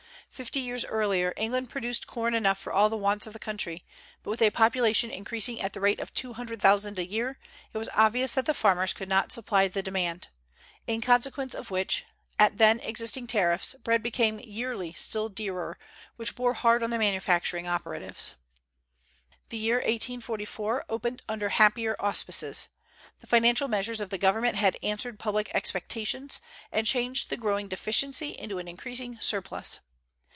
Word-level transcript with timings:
Fifty 0.33 0.61
years 0.61 0.85
earlier, 0.85 1.33
England 1.37 1.69
produced 1.69 2.07
corn 2.07 2.33
enough 2.33 2.57
for 2.57 2.73
all 2.73 2.89
the 2.89 2.97
wants 2.97 3.27
of 3.27 3.33
the 3.33 3.37
country; 3.37 3.83
but 4.23 4.31
with 4.31 4.41
a 4.41 4.49
population 4.49 5.11
increasing 5.11 5.61
at 5.61 5.73
the 5.73 5.81
rate 5.81 5.99
of 5.99 6.11
two 6.13 6.33
hundred 6.33 6.59
thousand 6.59 6.97
a 6.97 7.05
year, 7.05 7.37
it 7.73 7.77
was 7.77 7.89
obvious 7.93 8.31
that 8.31 8.45
the 8.47 8.53
farmers 8.53 8.93
could 8.93 9.09
not 9.09 9.31
supply 9.33 9.67
the 9.67 9.83
demand. 9.83 10.29
In 10.87 10.99
consequence 11.01 11.53
of 11.53 11.69
which, 11.69 12.05
at 12.39 12.57
then 12.57 12.79
existing 12.79 13.27
tariffs, 13.27 13.75
bread 13.83 14.01
became 14.01 14.39
yearly 14.39 14.93
still 14.93 15.29
dearer, 15.29 15.77
which 16.15 16.33
bore 16.33 16.53
hard 16.53 16.81
on 16.81 16.89
the 16.91 16.97
manufacturing 16.97 17.67
operatives. 17.67 18.35
The 19.49 19.57
year 19.57 19.75
1844 19.75 20.85
opened 20.89 21.21
under 21.29 21.49
happier 21.49 21.95
auspices. 21.99 22.69
The 23.19 23.27
financial 23.27 23.67
measures 23.67 23.99
of 24.01 24.09
the 24.09 24.17
government 24.17 24.55
had 24.55 24.77
answered 24.81 25.19
public 25.19 25.51
expectations, 25.53 26.39
and 26.71 26.87
changed 26.87 27.29
the 27.29 27.37
growing 27.37 27.67
deficiency 27.67 28.29
into 28.29 28.57
an 28.57 28.69
increasing 28.69 29.19
surplus. 29.21 29.81